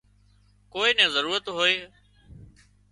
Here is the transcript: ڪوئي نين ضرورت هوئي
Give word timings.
ڪوئي 0.73 0.91
نين 0.97 1.09
ضرورت 1.15 1.45
هوئي 1.55 1.77